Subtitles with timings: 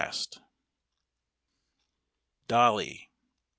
[2.47, 3.11] ]DOLLY.